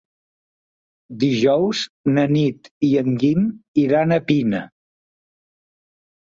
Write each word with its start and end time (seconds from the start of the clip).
Dijous 1.23 1.81
na 2.15 2.23
Nit 2.37 2.71
i 2.87 2.89
en 3.03 3.13
Guim 3.25 3.45
iran 3.83 4.17
a 4.17 4.21
Pina. 4.31 4.65